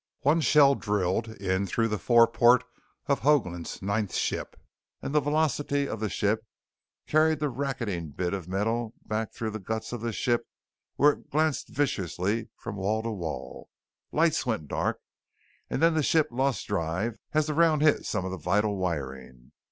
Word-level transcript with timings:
One 0.21 0.41
shell 0.41 0.73
drilled 0.73 1.27
in 1.29 1.67
through 1.67 1.89
the 1.89 1.99
fore 1.99 2.25
port 2.27 2.63
of 3.05 3.19
Hoagland's 3.19 3.83
ninth 3.83 4.15
ship 4.15 4.59
and 4.99 5.13
the 5.13 5.19
velocity 5.19 5.87
of 5.87 5.99
the 5.99 6.09
ship 6.09 6.43
carried 7.05 7.37
the 7.37 7.49
racketing 7.49 8.09
bit 8.09 8.33
of 8.33 8.47
metal 8.47 8.95
back 9.05 9.31
through 9.31 9.51
the 9.51 9.59
guts 9.59 9.93
of 9.93 10.01
the 10.01 10.11
ship 10.11 10.47
where 10.95 11.11
it 11.11 11.29
glanced 11.29 11.69
viciously 11.69 12.49
from 12.57 12.77
wall 12.77 13.03
to 13.03 13.11
wall. 13.11 13.69
Lights 14.11 14.43
went 14.43 14.67
dark 14.67 14.99
and 15.69 15.83
then 15.83 15.93
the 15.93 16.01
ship 16.01 16.29
lost 16.31 16.65
drive 16.65 17.17
as 17.33 17.45
the 17.45 17.53
round 17.53 17.83
hit 17.83 18.03
some 18.07 18.25
of 18.25 18.31
the 18.31 18.37
vital 18.37 18.77
wiring. 18.77 19.51